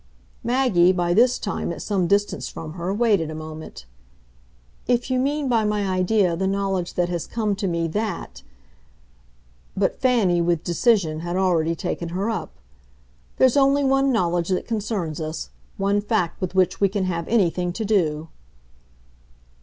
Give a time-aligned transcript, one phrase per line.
[0.43, 3.85] Maggie, by this time at some distance from her, waited a moment.
[4.87, 8.41] "If you mean by my idea the knowledge that has come to me THAT"
[9.77, 12.49] But Fanny, with decision, had already taken her up.
[13.37, 17.71] "There's only one knowledge that concerns us one fact with which we can have anything
[17.73, 18.29] to do."